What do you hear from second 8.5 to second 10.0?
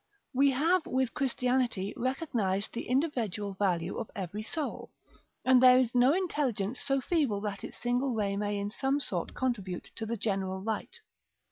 in some sort contribute